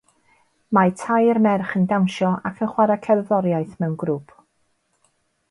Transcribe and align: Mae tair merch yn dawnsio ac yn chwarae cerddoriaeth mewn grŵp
Mae 0.77 0.93
tair 1.01 1.39
merch 1.47 1.75
yn 1.79 1.83
dawnsio 1.91 2.31
ac 2.51 2.65
yn 2.67 2.73
chwarae 2.73 2.99
cerddoriaeth 3.05 3.79
mewn 3.85 3.95
grŵp 4.07 4.35